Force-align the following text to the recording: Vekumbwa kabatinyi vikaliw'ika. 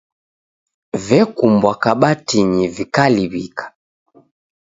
Vekumbwa 1.07 1.73
kabatinyi 1.83 2.63
vikaliw'ika. 2.75 3.65